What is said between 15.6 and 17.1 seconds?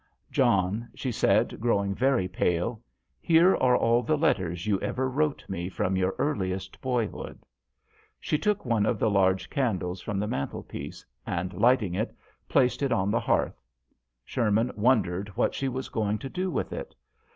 was going to do with it.